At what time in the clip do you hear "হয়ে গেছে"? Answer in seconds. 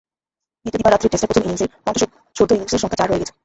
3.09-3.33